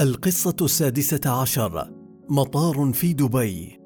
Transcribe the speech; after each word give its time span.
القصة 0.00 0.56
السادسة 0.62 1.30
عشر 1.30 1.90
مطار 2.28 2.92
في 2.92 3.12
دبي. 3.12 3.80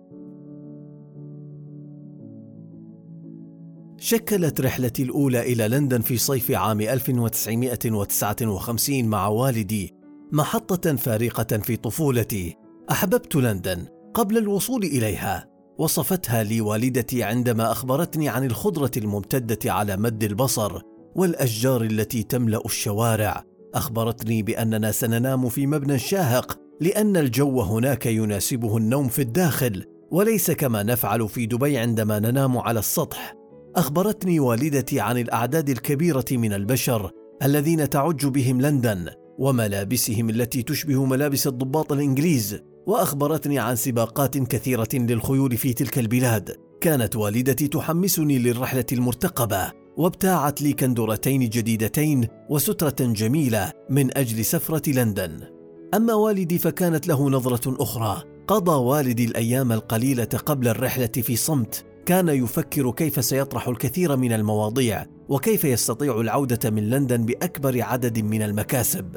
شكلت 3.97 4.61
رحلتي 4.61 5.03
الأولى 5.03 5.53
إلى 5.53 5.69
لندن 5.69 6.01
في 6.01 6.19
صيف 6.19 6.51
عام 6.51 6.81
1959 6.81 9.05
مع 9.05 9.29
والدي 9.29 9.95
محطة 10.33 10.97
فارقة 10.97 11.59
في 11.59 11.77
طفولتي. 11.77 12.57
أحببت 12.91 13.37
لندن 13.37 13.87
قبل 14.15 14.39
الوصول 14.39 14.83
إليها. 14.83 15.49
وصفتها 15.79 16.43
لي 16.43 16.61
والدتي 16.61 17.23
عندما 17.23 17.73
أخبرتني 17.73 18.29
عن 18.29 18.45
الخضرة 18.45 18.91
الممتدة 18.97 19.73
على 19.73 19.97
مد 19.97 20.25
البصر 20.25 20.81
والأشجار 21.15 21.83
التي 21.83 22.23
تملأ 22.23 22.61
الشوارع. 22.65 23.52
أخبرتني 23.75 24.43
بأننا 24.43 24.93
سننام 24.93 25.49
في 25.49 25.67
مبنى 25.67 25.99
شاهق 25.99 26.59
لأن 26.81 27.17
الجو 27.17 27.61
هناك 27.61 28.07
يناسبه 28.07 28.77
النوم 28.77 29.09
في 29.09 29.23
الداخل 29.23 29.85
وليس 30.11 30.51
كما 30.51 30.83
نفعل 30.83 31.29
في 31.29 31.47
دبي 31.47 31.79
عندما 31.79 32.19
ننام 32.19 32.59
على 32.59 32.79
السطح. 32.79 33.35
أخبرتني 33.77 34.41
والدتي 34.41 35.01
عن 35.01 35.19
الأعداد 35.19 35.71
الكبيرة 35.71 36.25
من 36.33 36.53
البشر 36.53 37.11
الذين 37.43 37.91
تعج 37.91 38.27
بهم 38.27 38.61
لندن 38.61 39.09
وملابسهم 39.39 40.31
التي 40.31 40.63
تشبه 40.63 41.05
ملابس 41.05 41.47
الضباط 41.47 41.93
الإنجليز 41.93 42.61
وأخبرتني 42.87 43.59
عن 43.59 43.77
سباقات 43.77 44.39
كثيرة 44.39 44.89
للخيول 44.95 45.57
في 45.57 45.73
تلك 45.73 45.99
البلاد. 45.99 46.57
كانت 46.81 47.17
والدتي 47.17 47.69
تحمسني 47.69 48.39
للرحلة 48.39 48.85
المرتقبة. 48.93 49.82
وابتاعت 49.97 50.63
لي 50.63 50.73
كندرتين 50.73 51.49
جديدتين 51.49 52.29
وسترة 52.49 52.97
جميلة 53.01 53.73
من 53.91 54.19
أجل 54.19 54.45
سفرة 54.45 54.91
لندن. 54.91 55.41
أما 55.95 56.15
والدي 56.15 56.59
فكانت 56.59 57.09
له 57.09 57.31
نظرة 57.31 57.83
أخرى. 57.83 58.23
قضى 58.47 58.73
والدي 58.73 59.25
الأيام 59.25 59.73
القليلة 59.73 60.25
قبل 60.25 60.69
الرحلة 60.69 61.07
في 61.07 61.37
صمت. 61.37 61.85
كان 62.07 62.29
يفكر 62.29 62.91
كيف 62.91 63.25
سيطرح 63.25 63.69
الكثير 63.69 64.17
من 64.17 64.33
المواضيع 64.33 65.07
وكيف 65.29 65.65
يستطيع 65.65 66.21
العودة 66.21 66.71
من 66.71 66.91
لندن 66.91 67.27
بأكبر 67.27 67.83
عدد 67.83 68.19
من 68.19 68.43
المكاسب. 68.43 69.17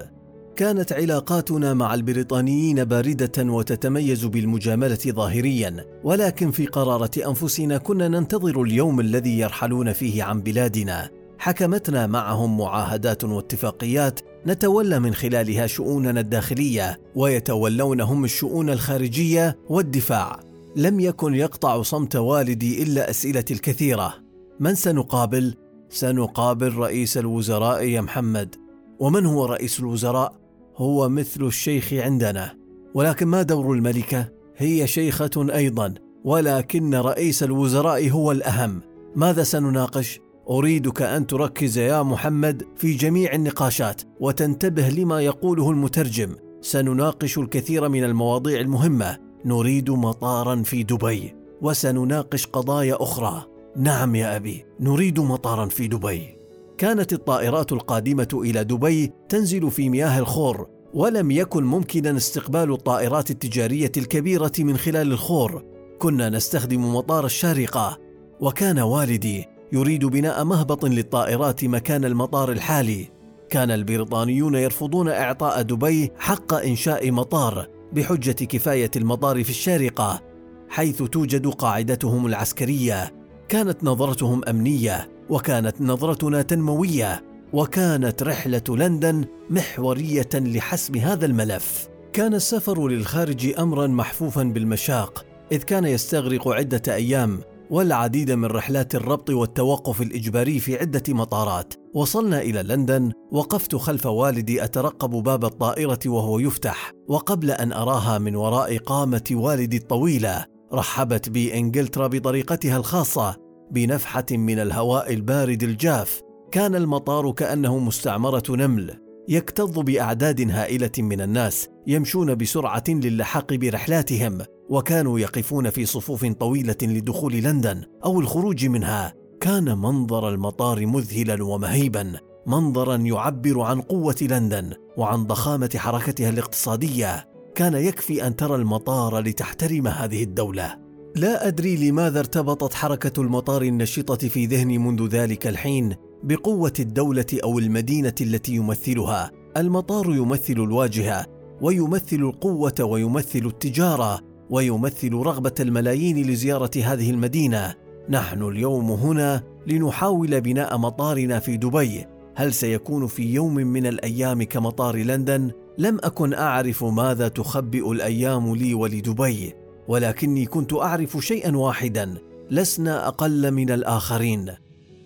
كانت 0.55 0.93
علاقاتنا 0.93 1.73
مع 1.73 1.93
البريطانيين 1.93 2.83
باردة 2.83 3.53
وتتميز 3.53 4.25
بالمجاملة 4.25 4.99
ظاهريا 5.07 5.85
ولكن 6.03 6.51
في 6.51 6.65
قرارة 6.65 7.11
أنفسنا 7.27 7.77
كنا 7.77 8.07
ننتظر 8.07 8.61
اليوم 8.61 8.99
الذي 8.99 9.39
يرحلون 9.39 9.93
فيه 9.93 10.23
عن 10.23 10.41
بلادنا. 10.41 11.09
حكمتنا 11.37 12.07
معهم 12.07 12.57
معاهدات 12.57 13.23
واتفاقيات 13.23 14.19
نتولى 14.47 14.99
من 14.99 15.13
خلالها 15.13 15.67
شؤوننا 15.67 16.19
الداخلية 16.19 16.99
ويتولون 17.15 18.01
هم 18.01 18.23
الشؤون 18.23 18.69
الخارجية 18.69 19.57
والدفاع. 19.69 20.39
لم 20.75 20.99
يكن 20.99 21.33
يقطع 21.35 21.81
صمت 21.81 22.15
والدي 22.15 22.83
إلا 22.83 23.09
أسئلتي 23.09 23.53
الكثيرة. 23.53 24.13
من 24.59 24.75
سنقابل؟ 24.75 25.55
سنقابل 25.89 26.73
رئيس 26.73 27.17
الوزراء 27.17 27.83
يا 27.83 28.01
محمد. 28.01 28.55
ومن 28.99 29.25
هو 29.25 29.45
رئيس 29.45 29.79
الوزراء؟ 29.79 30.44
هو 30.77 31.09
مثل 31.09 31.43
الشيخ 31.45 31.93
عندنا 31.93 32.53
ولكن 32.93 33.27
ما 33.27 33.41
دور 33.41 33.73
الملكة؟ 33.73 34.29
هي 34.57 34.87
شيخة 34.87 35.47
أيضا 35.55 35.93
ولكن 36.23 36.95
رئيس 36.95 37.43
الوزراء 37.43 38.09
هو 38.09 38.31
الأهم. 38.31 38.81
ماذا 39.15 39.43
سنناقش؟ 39.43 40.19
أريدك 40.49 41.01
أن 41.01 41.27
تركز 41.27 41.77
يا 41.77 42.03
محمد 42.03 42.63
في 42.75 42.93
جميع 42.93 43.33
النقاشات 43.33 44.01
وتنتبه 44.19 44.89
لما 44.89 45.21
يقوله 45.21 45.71
المترجم. 45.71 46.35
سنناقش 46.61 47.37
الكثير 47.37 47.89
من 47.89 48.03
المواضيع 48.03 48.59
المهمة. 48.59 49.17
نريد 49.45 49.89
مطارا 49.91 50.63
في 50.63 50.83
دبي 50.83 51.35
وسنناقش 51.61 52.47
قضايا 52.47 52.97
أخرى. 52.99 53.45
نعم 53.77 54.15
يا 54.15 54.35
أبي 54.35 54.65
نريد 54.79 55.19
مطارا 55.19 55.65
في 55.65 55.87
دبي. 55.87 56.37
كانت 56.77 57.13
الطائرات 57.13 57.71
القادمة 57.71 58.27
إلى 58.33 58.63
دبي 58.63 59.11
تنزل 59.29 59.71
في 59.71 59.89
مياه 59.89 60.19
الخور 60.19 60.67
ولم 60.93 61.31
يكن 61.31 61.63
ممكنا 61.63 62.17
استقبال 62.17 62.71
الطائرات 62.71 63.31
التجارية 63.31 63.91
الكبيرة 63.97 64.51
من 64.59 64.77
خلال 64.77 65.11
الخور. 65.11 65.63
كنا 65.99 66.29
نستخدم 66.29 66.95
مطار 66.95 67.25
الشارقة. 67.25 67.97
وكان 68.39 68.79
والدي 68.79 69.45
يريد 69.73 70.05
بناء 70.05 70.43
مهبط 70.43 70.85
للطائرات 70.85 71.65
مكان 71.65 72.05
المطار 72.05 72.51
الحالي. 72.51 73.09
كان 73.49 73.71
البريطانيون 73.71 74.55
يرفضون 74.55 75.09
إعطاء 75.09 75.61
دبي 75.61 76.11
حق 76.19 76.53
إنشاء 76.53 77.11
مطار 77.11 77.67
بحجة 77.93 78.45
كفاية 78.45 78.91
المطار 78.95 79.43
في 79.43 79.49
الشارقة 79.49 80.21
حيث 80.69 81.03
توجد 81.03 81.47
قاعدتهم 81.47 82.25
العسكرية. 82.25 83.13
كانت 83.49 83.83
نظرتهم 83.83 84.41
أمنية. 84.49 85.14
وكانت 85.29 85.81
نظرتنا 85.81 86.41
تنموية 86.41 87.23
وكانت 87.53 88.23
رحلة 88.23 88.63
لندن 88.69 89.25
محورية 89.49 90.29
لحسم 90.33 90.95
هذا 90.95 91.25
الملف. 91.25 91.87
كان 92.13 92.33
السفر 92.33 92.87
للخارج 92.87 93.59
امرا 93.59 93.87
محفوفا 93.87 94.43
بالمشاق 94.43 95.25
إذ 95.51 95.63
كان 95.63 95.85
يستغرق 95.85 96.47
عدة 96.47 96.95
أيام 96.95 97.39
والعديد 97.69 98.31
من 98.31 98.45
رحلات 98.45 98.95
الربط 98.95 99.29
والتوقف 99.29 100.01
الإجباري 100.01 100.59
في 100.59 100.77
عدة 100.77 101.03
مطارات. 101.09 101.73
وصلنا 101.93 102.41
إلى 102.41 102.63
لندن 102.63 103.11
وقفت 103.31 103.75
خلف 103.75 104.05
والدي 104.05 104.63
أترقب 104.63 105.09
باب 105.09 105.45
الطائرة 105.45 105.99
وهو 106.05 106.39
يفتح 106.39 106.91
وقبل 107.07 107.51
أن 107.51 107.71
أراها 107.71 108.17
من 108.17 108.35
وراء 108.35 108.77
قامة 108.77 109.23
والدي 109.31 109.77
الطويلة. 109.77 110.45
رحبت 110.73 111.29
بي 111.29 111.53
انجلترا 111.53 112.07
بطريقتها 112.07 112.77
الخاصة. 112.77 113.44
بنفحة 113.71 114.25
من 114.31 114.59
الهواء 114.59 115.13
البارد 115.13 115.63
الجاف 115.63 116.21
كان 116.51 116.75
المطار 116.75 117.31
كأنه 117.31 117.79
مستعمرة 117.79 118.43
نمل 118.49 119.05
يكتظ 119.27 119.79
بأعداد 119.79 120.51
هائلة 120.51 120.91
من 120.99 121.21
الناس 121.21 121.69
يمشون 121.87 122.35
بسرعة 122.35 122.83
للحاق 122.89 123.53
برحلاتهم 123.53 124.37
وكانوا 124.69 125.19
يقفون 125.19 125.69
في 125.69 125.85
صفوف 125.85 126.25
طويلة 126.25 126.77
لدخول 126.81 127.33
لندن 127.33 127.83
أو 128.05 128.19
الخروج 128.19 128.65
منها. 128.65 129.13
كان 129.41 129.77
منظر 129.77 130.29
المطار 130.29 130.85
مذهلا 130.85 131.43
ومهيبا 131.43 132.13
منظرا 132.47 132.95
يعبر 132.95 133.61
عن 133.61 133.81
قوة 133.81 134.15
لندن 134.21 134.73
وعن 134.97 135.23
ضخامة 135.23 135.69
حركتها 135.75 136.29
الاقتصادية. 136.29 137.29
كان 137.55 137.73
يكفي 137.73 138.27
أن 138.27 138.35
ترى 138.35 138.55
المطار 138.55 139.19
لتحترم 139.19 139.87
هذه 139.87 140.23
الدولة. 140.23 140.84
لا 141.15 141.47
أدري 141.47 141.89
لماذا 141.89 142.19
ارتبطت 142.19 142.73
حركة 142.73 143.21
المطار 143.21 143.61
النشطة 143.61 144.27
في 144.27 144.45
ذهني 144.45 144.77
منذ 144.77 145.07
ذلك 145.07 145.47
الحين 145.47 145.95
بقوة 146.23 146.73
الدولة 146.79 147.25
أو 147.43 147.59
المدينة 147.59 148.13
التي 148.21 148.55
يمثلها. 148.55 149.31
المطار 149.57 150.15
يمثل 150.15 150.53
الواجهة 150.53 151.25
ويمثل 151.61 152.15
القوة 152.15 152.73
ويمثل 152.81 153.45
التجارة 153.45 154.19
ويمثل 154.49 155.13
رغبة 155.13 155.53
الملايين 155.59 156.27
لزيارة 156.27 156.71
هذه 156.83 157.09
المدينة. 157.09 157.75
نحن 158.09 158.43
اليوم 158.43 158.91
هنا 158.91 159.43
لنحاول 159.67 160.41
بناء 160.41 160.77
مطارنا 160.77 161.39
في 161.39 161.57
دبي. 161.57 162.05
هل 162.35 162.53
سيكون 162.53 163.07
في 163.07 163.33
يوم 163.33 163.55
من 163.55 163.85
الأيام 163.85 164.43
كمطار 164.43 164.97
لندن؟ 164.97 165.51
لم 165.77 165.97
أكن 166.03 166.33
أعرف 166.33 166.83
ماذا 166.83 167.27
تخبئ 167.27 167.91
الأيام 167.91 168.55
لي 168.55 168.73
ولدبي. 168.73 169.64
ولكني 169.87 170.45
كنت 170.45 170.73
أعرف 170.73 171.17
شيئا 171.17 171.57
واحدا 171.57 172.13
لسنا 172.51 173.07
أقل 173.07 173.51
من 173.51 173.71
الآخرين. 173.71 174.53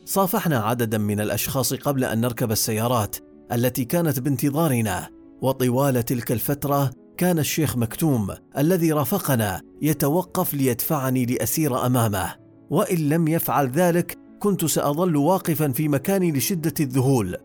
صافحنا 0.06 0.60
عددا 0.60 0.98
من 0.98 1.20
الأشخاص 1.20 1.74
قبل 1.74 2.04
أن 2.04 2.22
نركب 2.22 2.52
السيارات 2.52 3.16
التي 3.52 3.86
كانت 3.86 4.20
بانتظارنا 4.20 5.10
وطوال 5.42 6.06
تلك 6.06 6.32
الفترة 6.32 6.92
كان 7.18 7.40
الشيخ 7.40 7.78
مكتوم 7.78 8.28
الذي 8.58 8.92
رافقنا 8.92 9.62
يتوقف 9.82 10.54
ليدفعني 10.54 11.26
لأسير 11.26 11.86
أمامه. 11.86 12.36
وإن 12.70 13.10
لم 13.10 13.28
يفعل 13.28 13.70
ذلك 13.70 14.18
كنت 14.40 14.66
سأظل 14.66 15.16
واقفا 15.16 15.72
في 15.72 15.88
مكاني 15.88 16.32
لشدة 16.32 16.74
الذهول. 16.80 17.38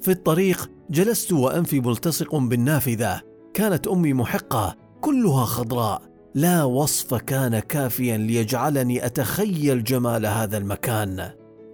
في 0.00 0.10
الطريق 0.10 0.70
جلست 0.90 1.32
وأنفي 1.32 1.80
ملتصق 1.80 2.36
بالنافذة. 2.36 3.20
كانت 3.54 3.86
أمي 3.86 4.12
محقة 4.12 4.76
كلها 5.00 5.44
خضراء. 5.44 6.02
لا 6.38 6.64
وصف 6.64 7.14
كان 7.14 7.58
كافيا 7.58 8.16
ليجعلني 8.16 9.06
أتخيل 9.06 9.84
جمال 9.84 10.26
هذا 10.26 10.58
المكان. 10.58 11.30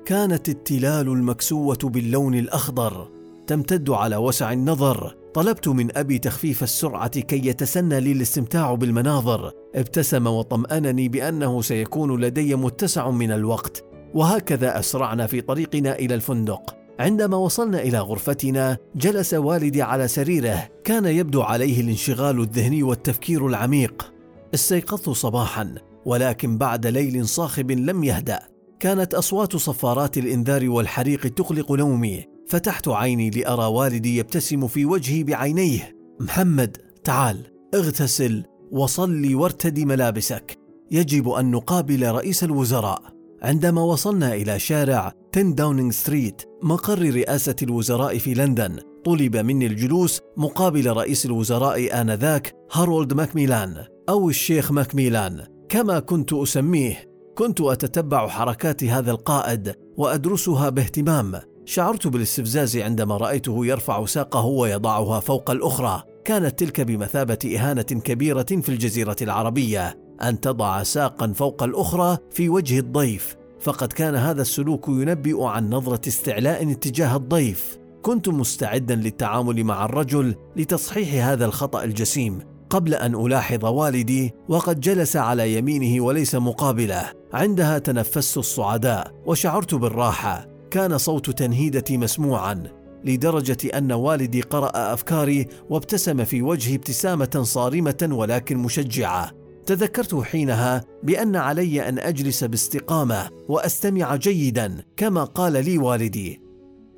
كانت 0.07 0.49
التلال 0.49 1.09
المكسوة 1.09 1.79
باللون 1.85 2.35
الأخضر 2.35 3.11
تمتد 3.47 3.91
على 3.91 4.17
وسع 4.17 4.53
النظر. 4.53 5.17
طلبت 5.35 5.69
من 5.69 5.97
أبي 5.97 6.19
تخفيف 6.19 6.63
السرعة 6.63 7.21
كي 7.21 7.49
يتسنى 7.49 8.01
لي 8.01 8.13
الاستمتاع 8.13 8.75
بالمناظر. 8.75 9.53
ابتسم 9.75 10.27
وطمأنني 10.27 11.09
بأنه 11.09 11.63
سيكون 11.63 12.21
لدي 12.21 12.55
متسع 12.55 13.11
من 13.11 13.33
الوقت. 13.33 13.85
وهكذا 14.15 14.79
أسرعنا 14.79 15.27
في 15.27 15.41
طريقنا 15.41 15.99
إلى 15.99 16.15
الفندق. 16.15 16.77
عندما 16.99 17.37
وصلنا 17.37 17.83
إلى 17.83 17.99
غرفتنا 17.99 18.79
جلس 18.97 19.35
والدي 19.35 19.83
على 19.83 20.09
سريره. 20.09 20.69
كان 20.85 21.05
يبدو 21.05 21.43
عليه 21.43 21.81
الانشغال 21.81 22.41
الذهني 22.41 22.83
والتفكير 22.83 23.47
العميق. 23.47 24.14
استيقظت 24.55 25.11
صباحا 25.11 25.75
ولكن 26.05 26.59
بعد 26.59 26.87
ليل 26.87 27.29
صاخب 27.29 27.71
لم 27.71 28.05
يهدأ. 28.05 28.41
كانت 28.81 29.15
أصوات 29.15 29.57
صفارات 29.57 30.19
الإنذار 30.19 30.69
والحريق 30.69 31.21
تقلق 31.21 31.73
نومي. 31.73 32.25
فتحت 32.49 32.89
عيني 32.89 33.31
لأرى 33.31 33.65
والدي 33.65 34.17
يبتسم 34.17 34.67
في 34.67 34.85
وجهي 34.85 35.25
بعينيه. 35.25 35.97
محمد 36.21 36.77
تعال 37.05 37.47
اغتسل 37.75 38.45
وصلي 38.73 39.35
وارتدي 39.35 39.85
ملابسك. 39.85 40.59
يجب 40.91 41.29
أن 41.29 41.51
نقابل 41.51 42.11
رئيس 42.11 42.45
الوزراء. 42.45 43.03
عندما 43.43 43.83
وصلنا 43.83 44.35
إلى 44.35 44.59
شارع 44.59 45.13
10 45.37 45.43
داونينغ 45.43 45.91
ستريت 45.91 46.43
مقر 46.63 46.99
رئاسة 46.99 47.57
الوزراء 47.63 48.19
في 48.19 48.35
لندن 48.35 48.79
طلب 49.05 49.37
مني 49.37 49.67
الجلوس 49.67 50.21
مقابل 50.37 50.97
رئيس 50.97 51.27
الوزراء 51.27 52.01
آنذاك 52.01 52.55
هارولد 52.73 53.13
ماكميلان. 53.13 53.94
أو 54.09 54.29
الشيخ 54.29 54.73
ماكميلان 54.73 55.47
كما 55.69 55.99
كنت 55.99 56.33
أسميه. 56.33 57.15
كنت 57.35 57.61
أتتبع 57.61 58.29
حركات 58.29 58.85
هذا 58.85 59.11
القائد 59.11 59.75
وأدرسها 59.97 60.69
باهتمام. 60.71 61.41
شعرت 61.65 62.07
بالاستفزاز 62.07 62.77
عندما 62.77 63.17
رأيته 63.17 63.67
يرفع 63.67 64.05
ساقه 64.05 64.45
ويضعها 64.45 65.21
فوق 65.21 65.51
الأخرى. 65.51 66.03
كانت 66.25 66.59
تلك 66.59 66.81
بمثابة 66.81 67.39
إهانة 67.57 67.83
كبيرة 67.83 68.43
في 68.43 68.69
الجزيرة 68.69 69.17
العربية 69.23 69.99
أن 70.23 70.41
تضع 70.41 70.83
ساقا 70.83 71.33
فوق 71.33 71.63
الأخرى 71.63 72.19
في 72.31 72.49
وجه 72.49 72.79
الضيف. 72.79 73.37
فقد 73.61 73.93
كان 73.93 74.15
هذا 74.15 74.43
السلوك 74.43 74.89
ينبئ 74.89 75.43
عن 75.43 75.71
نظرة 75.71 76.09
استعلاء 76.09 76.73
اتجاه 76.73 77.17
الضيف. 77.17 77.79
كنت 78.03 78.29
مستعدا 78.29 78.95
للتعامل 78.95 79.65
مع 79.65 79.85
الرجل 79.85 80.35
لتصحيح 80.57 81.27
هذا 81.29 81.45
الخطأ 81.45 81.85
الجسيم. 81.85 82.54
قبل 82.75 82.95
أن 82.95 83.15
ألاحظ 83.15 83.65
والدي 83.65 84.35
وقد 84.49 84.81
جلس 84.81 85.17
على 85.17 85.55
يمينه 85.55 86.05
وليس 86.05 86.35
مقابله. 86.35 87.13
عندها 87.33 87.79
تنفست 87.79 88.39
الصعداء 88.39 89.23
وشعرت 89.27 89.75
بالراحة. 89.75 90.47
كان 90.71 90.99
صوت 90.99 91.31
تنهيدتي 91.31 91.97
مسموعا 91.97 92.63
لدرجة 93.05 93.79
أن 93.79 93.93
والدي 93.93 94.41
قرأ 94.41 94.71
أفكاري 94.75 95.47
وابتسم 95.71 96.25
في 96.25 96.43
وجهي 96.43 96.75
ابتسامة 96.75 97.43
صارمة 97.43 98.09
ولكن 98.13 98.59
مشجعة. 98.59 99.31
تذكرت 99.67 100.15
حينها 100.15 100.85
بأن 101.03 101.37
علي 101.37 101.89
أن 101.89 101.99
أجلس 101.99 102.45
باستقامة 102.45 103.31
وأستمع 103.49 104.17
جيدا 104.17 104.85
كما 104.97 105.25
قال 105.25 105.53
لي 105.53 105.79
والدي. 105.79 106.41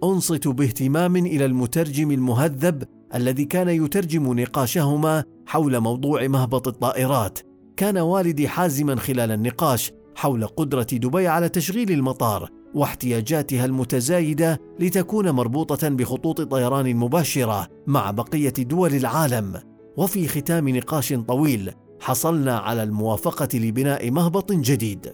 أنصت 0.05 0.49
باهتمام 0.49 1.17
إلى 1.17 1.45
المترجم 1.45 2.11
المهذب 2.11 2.83
الذي 3.15 3.45
كان 3.45 3.69
يترجم 3.69 4.41
نقاشهما 4.41 5.25
حول 5.47 5.81
موضوع 5.81 6.27
مهبط 6.27 6.69
الطائرات. 6.69 7.39
كان 7.77 7.99
والدي 7.99 8.49
حازما 8.49 8.97
خلال 8.97 9.31
النقاش 9.31 9.93
حول 10.15 10.47
قدرة 10.47 10.87
دبي 10.93 11.29
على 11.29 11.49
تشغيل 11.49 11.93
المطار 11.93 12.51
واحتياجاتها 12.75 13.65
المتزايدة 13.65 14.61
لتكون 14.81 15.31
مربوطة 15.31 15.89
بخطوط 15.89 16.41
طيران 16.41 16.97
مباشرة 16.97 17.69
مع 17.87 18.11
بقية 18.11 18.55
دول 18.59 18.95
العالم. 18.95 19.61
وفي 19.97 20.29
ختام 20.29 20.69
نقاش 20.69 21.13
طويل 21.13 21.73
حصلنا 22.01 22.59
على 22.59 22.83
الموافقة 22.83 23.49
لبناء 23.59 24.11
مهبط 24.11 24.53
جديد. 24.53 25.13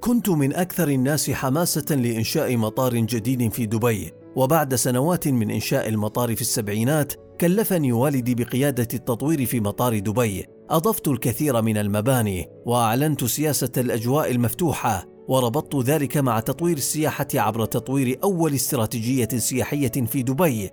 كنت 0.00 0.28
من 0.28 0.54
أكثر 0.54 0.88
الناس 0.88 1.30
حماسة 1.30 1.94
لإنشاء 1.96 2.56
مطار 2.56 2.94
جديد 2.94 3.52
في 3.52 3.66
دبي 3.66 4.12
وبعد 4.36 4.74
سنوات 4.74 5.28
من 5.28 5.50
إنشاء 5.50 5.88
المطار 5.88 6.34
في 6.34 6.40
السبعينات 6.40 7.12
كلفني 7.40 7.92
والدي 7.92 8.34
بقيادة 8.34 8.88
التطوير 8.94 9.46
في 9.46 9.60
مطار 9.60 9.98
دبي. 9.98 10.46
أضفت 10.70 11.08
الكثير 11.08 11.62
من 11.62 11.76
المباني 11.76 12.48
وأعلنت 12.66 13.24
سياسة 13.24 13.70
الأجواء 13.76 14.30
المفتوحة 14.30 15.06
وربطت 15.28 15.76
ذلك 15.76 16.16
مع 16.16 16.40
تطوير 16.40 16.76
السياحة 16.76 17.26
عبر 17.34 17.64
تطوير 17.64 18.18
أول 18.24 18.54
استراتيجية 18.54 19.28
سياحية 19.28 19.88
في 19.88 20.22
دبي. 20.22 20.70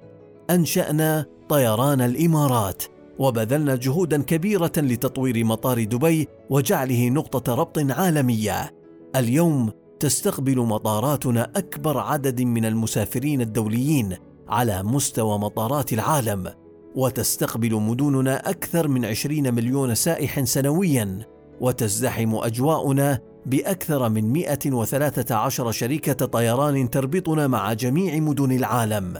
أنشأنا 0.49 1.25
طيران 1.49 2.01
الإمارات 2.01 2.83
وبذلنا 3.19 3.75
جهودا 3.75 4.21
كبيرة 4.21 4.71
لتطوير 4.77 5.45
مطار 5.45 5.83
دبي 5.83 6.27
وجعله 6.49 7.09
نقطة 7.09 7.55
ربط 7.55 7.79
عالمية. 7.91 8.71
اليوم 9.15 9.71
تستقبل 9.99 10.59
مطاراتنا 10.59 11.51
أكبر 11.55 11.97
عدد 11.97 12.41
من 12.41 12.65
المسافرين 12.65 13.41
الدوليين. 13.41 14.15
على 14.49 14.83
مستوى 14.83 15.37
مطارات 15.39 15.93
العالم 15.93 16.53
وتستقبل 16.95 17.75
مدننا 17.75 18.49
أكثر 18.49 18.87
من 18.87 19.05
20 19.05 19.53
مليون 19.53 19.95
سائح 19.95 20.43
سنويا 20.43 21.19
وتزدحم 21.61 22.35
أجواؤنا 22.35 23.19
بأكثر 23.45 24.09
من 24.09 24.33
113 24.33 25.71
شركة 25.71 26.25
طيران 26.25 26.89
تربطنا 26.89 27.47
مع 27.47 27.73
جميع 27.73 28.19
مدن 28.19 28.51
العالم. 28.51 29.13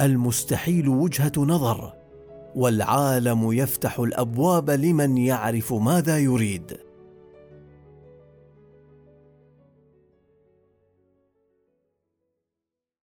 المستحيل 0.00 0.88
وجهة 0.88 1.32
نظر 1.38 1.92
والعالم 2.56 3.52
يفتح 3.52 3.98
الأبواب 3.98 4.70
لمن 4.70 5.18
يعرف 5.18 5.72
ماذا 5.72 6.18
يريد. 6.18 6.89